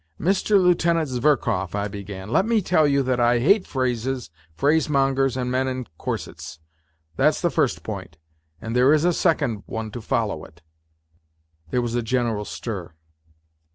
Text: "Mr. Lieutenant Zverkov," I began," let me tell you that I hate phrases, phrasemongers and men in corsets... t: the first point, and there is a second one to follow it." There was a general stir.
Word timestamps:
"Mr. 0.29 0.59
Lieutenant 0.59 1.09
Zverkov," 1.09 1.75
I 1.75 1.87
began," 1.87 2.29
let 2.31 2.47
me 2.47 2.59
tell 2.59 2.87
you 2.87 3.03
that 3.03 3.19
I 3.19 3.37
hate 3.37 3.67
phrases, 3.67 4.31
phrasemongers 4.57 5.37
and 5.37 5.51
men 5.51 5.67
in 5.67 5.85
corsets... 5.99 6.57
t: 7.17 7.21
the 7.31 7.51
first 7.51 7.83
point, 7.83 8.17
and 8.59 8.75
there 8.75 8.93
is 8.93 9.05
a 9.05 9.13
second 9.13 9.61
one 9.67 9.91
to 9.91 10.01
follow 10.01 10.43
it." 10.43 10.63
There 11.69 11.83
was 11.83 11.93
a 11.93 12.01
general 12.01 12.45
stir. 12.45 12.93